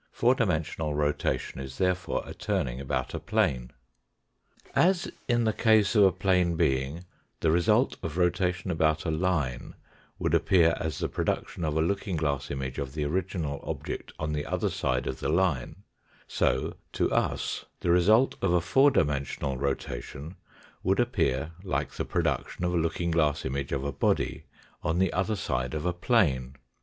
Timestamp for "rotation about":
8.17-9.05